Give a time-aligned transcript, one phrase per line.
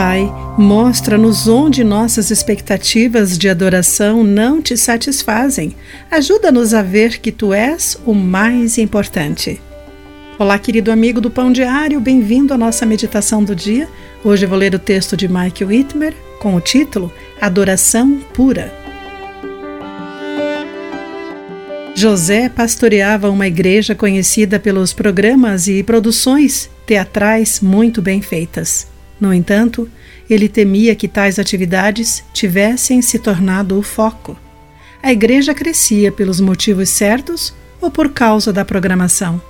[0.00, 5.74] Pai, mostra-nos onde nossas expectativas de adoração não te satisfazem.
[6.08, 9.60] Ajuda-nos a ver que tu és o mais importante.
[10.38, 13.88] Olá, querido amigo do Pão Diário, bem-vindo à nossa meditação do dia.
[14.22, 18.72] Hoje vou ler o texto de Mike Whitmer com o título Adoração Pura.
[21.96, 28.96] José pastoreava uma igreja conhecida pelos programas e produções teatrais muito bem feitas.
[29.20, 29.88] No entanto,
[30.28, 34.38] ele temia que tais atividades tivessem se tornado o foco.
[35.02, 39.40] A igreja crescia pelos motivos certos ou por causa da programação.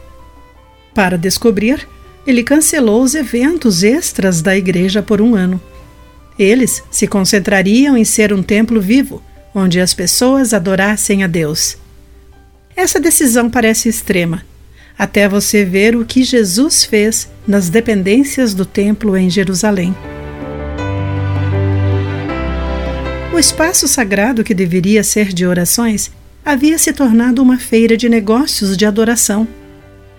[0.95, 1.87] Para descobrir,
[2.27, 5.61] ele cancelou os eventos extras da igreja por um ano.
[6.39, 9.23] Eles se concentrariam em ser um templo vivo,
[9.55, 11.77] onde as pessoas adorassem a Deus.
[12.77, 14.45] Essa decisão parece extrema,
[14.99, 19.95] até você ver o que Jesus fez nas dependências do templo em Jerusalém.
[23.33, 26.11] O espaço sagrado que deveria ser de orações
[26.45, 29.47] havia se tornado uma feira de negócios de adoração.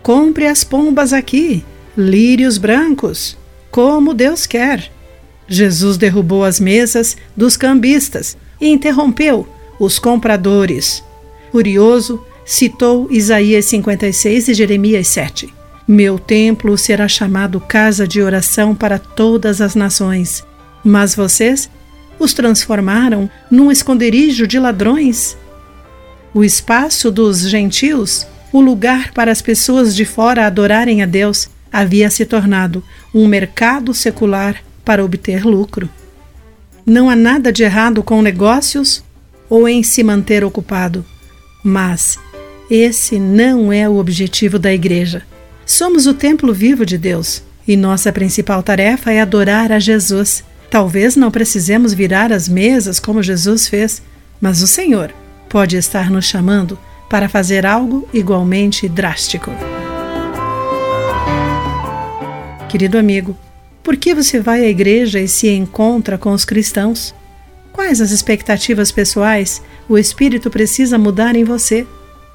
[0.02, 1.66] Compre as pombas aqui,
[1.98, 3.38] lírios brancos,
[3.70, 4.90] como Deus quer.
[5.48, 9.46] Jesus derrubou as mesas dos cambistas e interrompeu
[9.80, 11.04] os compradores.
[11.52, 15.54] Furioso, citou Isaías 56 e Jeremias 7.
[15.88, 20.44] Meu templo será chamado casa de oração para todas as nações,
[20.84, 21.70] mas vocês
[22.18, 25.38] os transformaram num esconderijo de ladrões.
[26.34, 32.10] O espaço dos gentios, o lugar para as pessoas de fora adorarem a Deus, havia
[32.10, 32.84] se tornado
[33.14, 35.88] um mercado secular para obter lucro.
[36.84, 39.04] Não há nada de errado com negócios
[39.48, 41.06] ou em se manter ocupado,
[41.64, 42.18] mas
[42.70, 45.24] esse não é o objetivo da igreja.
[45.66, 50.44] Somos o templo vivo de Deus e nossa principal tarefa é adorar a Jesus.
[50.70, 54.02] Talvez não precisemos virar as mesas como Jesus fez,
[54.40, 55.14] mas o Senhor
[55.48, 56.78] pode estar nos chamando
[57.10, 59.52] para fazer algo igualmente drástico.
[62.70, 63.36] Querido amigo,
[63.84, 67.16] por que você vai à igreja e se encontra com os cristãos?
[67.74, 71.88] Quais as expectativas pessoais o Espírito precisa mudar em você?